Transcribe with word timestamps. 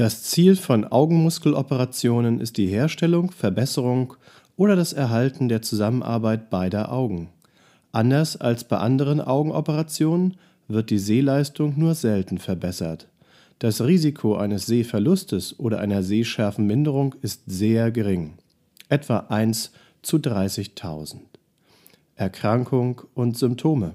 Das 0.00 0.22
Ziel 0.22 0.56
von 0.56 0.86
Augenmuskeloperationen 0.86 2.40
ist 2.40 2.56
die 2.56 2.68
Herstellung, 2.68 3.32
Verbesserung 3.32 4.14
oder 4.56 4.74
das 4.74 4.94
Erhalten 4.94 5.50
der 5.50 5.60
Zusammenarbeit 5.60 6.48
beider 6.48 6.90
Augen. 6.90 7.28
Anders 7.92 8.38
als 8.38 8.64
bei 8.64 8.78
anderen 8.78 9.20
Augenoperationen 9.20 10.38
wird 10.68 10.88
die 10.88 10.96
Sehleistung 10.96 11.78
nur 11.78 11.94
selten 11.94 12.38
verbessert. 12.38 13.08
Das 13.58 13.82
Risiko 13.82 14.36
eines 14.36 14.64
Sehverlustes 14.64 15.58
oder 15.58 15.80
einer 15.80 16.02
Sehschärfenminderung 16.02 17.14
ist 17.20 17.42
sehr 17.44 17.90
gering, 17.90 18.38
etwa 18.88 19.26
1 19.28 19.70
zu 20.00 20.16
30.000. 20.16 21.18
Erkrankung 22.14 23.02
und 23.12 23.36
Symptome. 23.36 23.92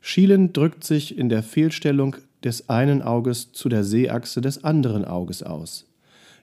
Schielen 0.00 0.52
drückt 0.52 0.84
sich 0.84 1.18
in 1.18 1.28
der 1.28 1.42
Fehlstellung 1.42 2.14
des 2.46 2.70
einen 2.70 3.02
Auges 3.02 3.52
zu 3.52 3.68
der 3.68 3.84
Sehachse 3.84 4.40
des 4.40 4.64
anderen 4.64 5.04
Auges 5.04 5.42
aus. 5.42 5.84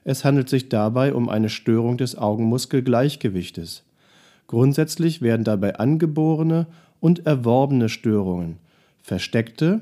Es 0.04 0.24
handelt 0.24 0.50
sich 0.50 0.68
dabei 0.68 1.14
um 1.14 1.28
eine 1.30 1.48
Störung 1.48 1.96
des 1.96 2.16
Augenmuskelgleichgewichtes. 2.16 3.84
Grundsätzlich 4.46 5.22
werden 5.22 5.44
dabei 5.44 5.76
angeborene 5.76 6.66
und 7.00 7.26
erworbene 7.26 7.88
Störungen, 7.88 8.58
versteckte, 9.02 9.80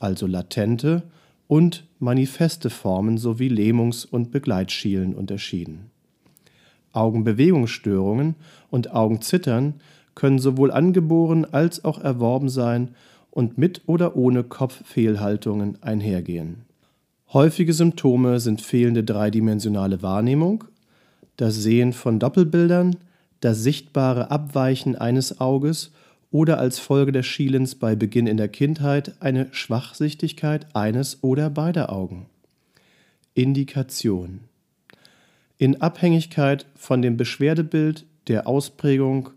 also 0.00 0.26
latente 0.26 1.04
und 1.46 1.84
manifeste 2.00 2.68
Formen 2.68 3.16
sowie 3.16 3.48
Lähmungs- 3.48 4.04
und 4.04 4.32
Begleitschielen 4.32 5.14
unterschieden. 5.14 5.90
Augenbewegungsstörungen 6.92 8.34
und 8.70 8.92
Augenzittern 8.92 9.74
können 10.16 10.40
sowohl 10.40 10.72
angeboren 10.72 11.44
als 11.44 11.84
auch 11.84 12.00
erworben 12.00 12.48
sein 12.48 12.96
und 13.30 13.58
mit 13.58 13.82
oder 13.86 14.16
ohne 14.16 14.44
Kopffehlhaltungen 14.44 15.82
einhergehen. 15.82 16.62
Häufige 17.32 17.72
Symptome 17.72 18.40
sind 18.40 18.60
fehlende 18.60 19.04
dreidimensionale 19.04 20.02
Wahrnehmung, 20.02 20.64
das 21.36 21.54
Sehen 21.56 21.92
von 21.92 22.18
Doppelbildern, 22.18 22.96
das 23.40 23.62
sichtbare 23.62 24.30
Abweichen 24.30 24.96
eines 24.96 25.40
Auges 25.40 25.92
oder 26.30 26.58
als 26.58 26.78
Folge 26.78 27.12
des 27.12 27.26
Schielens 27.26 27.74
bei 27.74 27.96
Beginn 27.96 28.26
in 28.26 28.36
der 28.36 28.48
Kindheit 28.48 29.14
eine 29.20 29.48
Schwachsichtigkeit 29.52 30.74
eines 30.74 31.22
oder 31.22 31.50
beider 31.50 31.92
Augen. 31.92 32.26
Indikation 33.34 34.40
In 35.56 35.80
Abhängigkeit 35.80 36.66
von 36.74 37.00
dem 37.00 37.16
Beschwerdebild, 37.16 38.06
der 38.28 38.46
Ausprägung, 38.46 39.30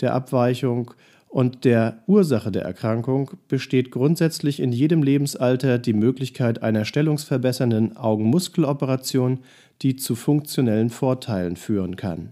der 0.00 0.14
Abweichung 0.14 0.92
und 1.30 1.64
der 1.64 2.02
Ursache 2.08 2.50
der 2.50 2.62
Erkrankung 2.62 3.30
besteht 3.46 3.92
grundsätzlich 3.92 4.58
in 4.58 4.72
jedem 4.72 5.04
Lebensalter 5.04 5.78
die 5.78 5.92
Möglichkeit 5.92 6.60
einer 6.64 6.84
stellungsverbessernden 6.84 7.96
Augenmuskeloperation, 7.96 9.38
die 9.80 9.94
zu 9.94 10.16
funktionellen 10.16 10.90
Vorteilen 10.90 11.54
führen 11.54 11.94
kann. 11.94 12.30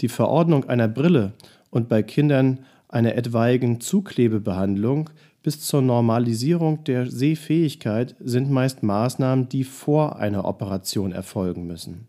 Die 0.00 0.08
Verordnung 0.08 0.68
einer 0.68 0.86
Brille 0.86 1.32
und 1.70 1.88
bei 1.88 2.04
Kindern 2.04 2.60
einer 2.88 3.16
etwaigen 3.16 3.80
Zuklebebehandlung 3.80 5.10
bis 5.42 5.60
zur 5.60 5.82
Normalisierung 5.82 6.84
der 6.84 7.10
Sehfähigkeit 7.10 8.14
sind 8.20 8.48
meist 8.48 8.84
Maßnahmen, 8.84 9.48
die 9.48 9.64
vor 9.64 10.16
einer 10.16 10.44
Operation 10.44 11.10
erfolgen 11.10 11.66
müssen. 11.66 12.06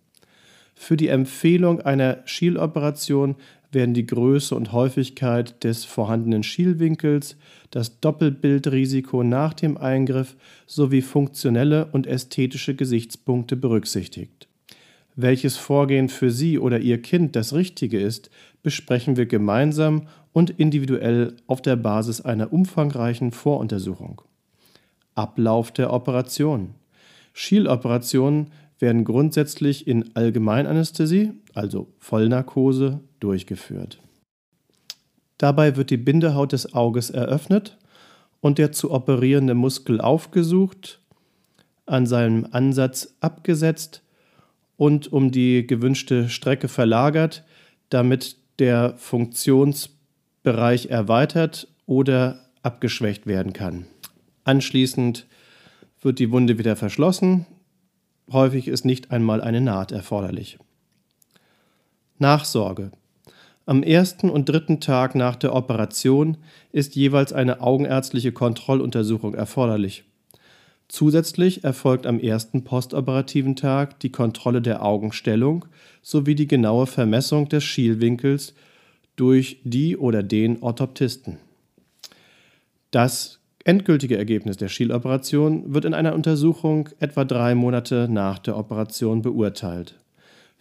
Für 0.75 0.97
die 0.97 1.07
Empfehlung 1.07 1.81
einer 1.81 2.19
Schieloperation 2.25 3.35
werden 3.75 3.93
die 3.93 4.07
Größe 4.07 4.55
und 4.55 4.71
Häufigkeit 4.71 5.63
des 5.63 5.85
vorhandenen 5.85 6.41
Schielwinkels, 6.41 7.37
das 7.69 7.99
Doppelbildrisiko 7.99 9.23
nach 9.23 9.53
dem 9.53 9.77
Eingriff 9.77 10.35
sowie 10.65 11.03
funktionelle 11.03 11.85
und 11.91 12.07
ästhetische 12.07 12.73
Gesichtspunkte 12.73 13.55
berücksichtigt. 13.55 14.47
Welches 15.15 15.55
Vorgehen 15.57 16.09
für 16.09 16.31
Sie 16.31 16.57
oder 16.57 16.79
Ihr 16.79 17.01
Kind 17.01 17.35
das 17.35 17.53
richtige 17.53 17.99
ist, 17.99 18.31
besprechen 18.63 19.15
wir 19.15 19.27
gemeinsam 19.27 20.07
und 20.33 20.49
individuell 20.49 21.35
auf 21.45 21.61
der 21.61 21.75
Basis 21.75 22.21
einer 22.21 22.51
umfangreichen 22.51 23.31
Voruntersuchung. 23.31 24.23
Ablauf 25.13 25.71
der 25.71 25.93
Operation. 25.93 26.75
Schieloperationen 27.33 28.47
werden 28.79 29.05
grundsätzlich 29.05 29.87
in 29.87 30.15
Allgemeinanästhesie, 30.15 31.31
also 31.53 31.87
Vollnarkose, 31.99 32.99
durchgeführt. 33.25 33.99
Dabei 35.37 35.75
wird 35.75 35.89
die 35.89 35.97
Bindehaut 35.97 36.53
des 36.53 36.73
Auges 36.73 37.09
eröffnet 37.09 37.77
und 38.39 38.57
der 38.59 38.71
zu 38.71 38.91
operierende 38.91 39.55
Muskel 39.55 39.99
aufgesucht, 39.99 41.01
an 41.85 42.05
seinem 42.05 42.47
Ansatz 42.51 43.15
abgesetzt 43.19 44.03
und 44.77 45.11
um 45.11 45.31
die 45.31 45.65
gewünschte 45.65 46.29
Strecke 46.29 46.67
verlagert, 46.67 47.43
damit 47.89 48.37
der 48.59 48.93
Funktionsbereich 48.97 50.85
erweitert 50.85 51.67
oder 51.85 52.45
abgeschwächt 52.61 53.27
werden 53.27 53.53
kann. 53.53 53.87
Anschließend 54.43 55.25
wird 56.01 56.19
die 56.19 56.31
Wunde 56.31 56.59
wieder 56.59 56.75
verschlossen, 56.75 57.47
Häufig 58.31 58.67
ist 58.67 58.85
nicht 58.85 59.11
einmal 59.11 59.41
eine 59.41 59.61
Naht 59.61 59.91
erforderlich. 59.91 60.57
Nachsorge. 62.17 62.91
Am 63.67 63.81
ersten 63.81 64.29
und 64.29 64.47
dritten 64.47 64.79
Tag 64.79 65.15
nach 65.15 65.35
der 65.35 65.55
Operation 65.55 66.37
ist 66.71 66.95
jeweils 66.95 67.33
eine 67.33 67.61
augenärztliche 67.61 68.31
Kontrolluntersuchung 68.31 69.33
erforderlich. 69.33 70.03
Zusätzlich 70.87 71.63
erfolgt 71.63 72.05
am 72.05 72.19
ersten 72.19 72.63
postoperativen 72.63 73.55
Tag 73.55 73.99
die 74.01 74.11
Kontrolle 74.11 74.61
der 74.61 74.85
Augenstellung 74.85 75.65
sowie 76.03 76.35
die 76.35 76.47
genaue 76.47 76.85
Vermessung 76.85 77.49
des 77.49 77.63
Schielwinkels 77.63 78.53
durch 79.15 79.61
die 79.63 79.97
oder 79.97 80.21
den 80.21 80.61
Orthoptisten. 80.61 81.39
Das 82.91 83.39
endgültige 83.63 84.15
Ergebnis 84.15 84.57
der 84.57 84.67
Schieloperation 84.67 85.73
wird 85.73 85.85
in 85.85 85.95
einer 85.95 86.13
Untersuchung 86.13 86.89
etwa 86.99 87.25
drei 87.25 87.55
Monate 87.55 88.07
nach 88.11 88.37
der 88.37 88.57
Operation 88.57 89.23
beurteilt. 89.23 89.99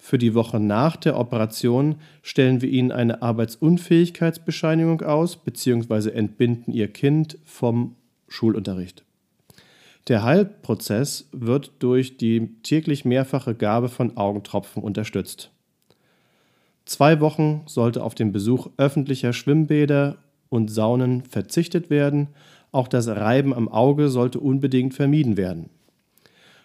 Für 0.05 0.19
die 0.19 0.35
Woche 0.35 0.61
nach 0.61 0.97
der 0.97 1.19
Operation 1.19 1.95
stellen 2.21 2.61
wir 2.61 2.69
Ihnen 2.69 2.93
eine 2.93 3.23
Arbeitsunfähigkeitsbescheinigung 3.23 5.01
aus 5.01 5.37
bzw. 5.37 6.11
entbinden 6.11 6.75
Ihr 6.75 6.89
Kind 6.89 7.39
vom 7.47 7.97
Schulunterricht. 8.29 9.03
Der 10.09 10.23
Heilprozess 10.23 11.31
wird 11.33 11.73
durch 11.79 12.19
die 12.19 12.51
täglich 12.63 13.07
mehrfache 13.07 13.55
Gabe 13.55 13.89
von 13.89 14.19
Augentropfen 14.19 14.83
unterstützt. 14.83 15.51
Zwei 16.85 17.21
Wochen 17.21 17.63
sollte 17.65 18.03
auf 18.03 18.15
den 18.15 18.31
Besuch 18.31 18.69
öffentlicher 18.77 19.33
Schwimmbäder 19.33 20.19
und 20.51 20.69
Saunen 20.69 21.23
verzichtet 21.23 21.89
werden 21.89 22.29
auch 22.75 22.89
das 22.89 23.07
Reiben 23.07 23.55
am 23.55 23.69
Auge 23.69 24.09
sollte 24.09 24.41
unbedingt 24.41 24.95
vermieden 24.95 25.37
werden. 25.37 25.71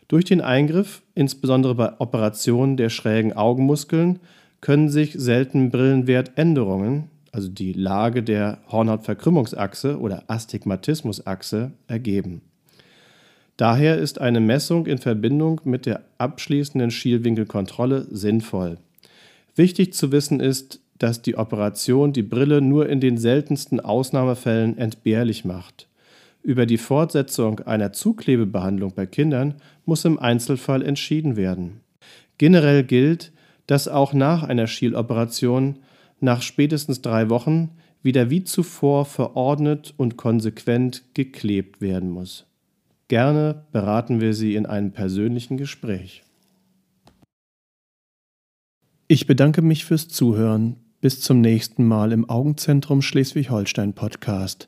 Durch 0.09 0.25
den 0.25 0.41
Eingriff, 0.41 1.03
insbesondere 1.13 1.75
bei 1.75 1.99
Operationen 1.99 2.77
der 2.77 2.89
schrägen 2.89 3.33
Augenmuskeln, 3.33 4.19
können 4.59 4.89
sich 4.89 5.13
selten 5.13 5.69
Brillenwertänderungen, 5.69 7.09
also 7.31 7.47
die 7.47 7.73
Lage 7.73 8.23
der 8.23 8.57
Hornhautverkrümmungsachse 8.71 9.99
oder 9.99 10.23
Astigmatismusachse, 10.27 11.71
ergeben. 11.87 12.41
Daher 13.55 13.99
ist 13.99 14.19
eine 14.19 14.39
Messung 14.39 14.87
in 14.87 14.97
Verbindung 14.97 15.61
mit 15.63 15.85
der 15.85 16.01
abschließenden 16.17 16.89
Schielwinkelkontrolle 16.89 18.07
sinnvoll. 18.09 18.77
Wichtig 19.55 19.93
zu 19.93 20.11
wissen 20.11 20.39
ist, 20.39 20.79
dass 20.97 21.21
die 21.21 21.37
Operation 21.37 22.13
die 22.13 22.23
Brille 22.23 22.61
nur 22.61 22.89
in 22.89 22.99
den 22.99 23.17
seltensten 23.17 23.79
Ausnahmefällen 23.79 24.77
entbehrlich 24.77 25.45
macht. 25.45 25.88
Über 26.49 26.65
die 26.65 26.79
Fortsetzung 26.79 27.59
einer 27.59 27.93
Zuklebebehandlung 27.93 28.95
bei 28.95 29.05
Kindern 29.05 29.53
muss 29.85 30.03
im 30.03 30.17
Einzelfall 30.17 30.81
entschieden 30.81 31.35
werden. 31.35 31.81
Generell 32.39 32.83
gilt, 32.83 33.31
dass 33.67 33.87
auch 33.87 34.13
nach 34.13 34.41
einer 34.41 34.65
Schieloperation 34.65 35.77
nach 36.19 36.41
spätestens 36.41 37.03
drei 37.03 37.29
Wochen 37.29 37.77
wieder 38.01 38.31
wie 38.31 38.43
zuvor 38.45 39.05
verordnet 39.05 39.93
und 39.95 40.17
konsequent 40.17 41.03
geklebt 41.13 41.81
werden 41.81 42.09
muss. 42.09 42.47
Gerne 43.09 43.65
beraten 43.71 44.19
wir 44.19 44.33
Sie 44.33 44.55
in 44.55 44.65
einem 44.65 44.91
persönlichen 44.91 45.55
Gespräch. 45.55 46.23
Ich 49.07 49.27
bedanke 49.27 49.61
mich 49.61 49.85
fürs 49.85 50.07
Zuhören. 50.07 50.77
Bis 50.99 51.21
zum 51.21 51.41
nächsten 51.41 51.85
Mal 51.85 52.11
im 52.11 52.27
Augenzentrum 52.27 53.03
Schleswig-Holstein 53.03 53.93
Podcast. 53.93 54.67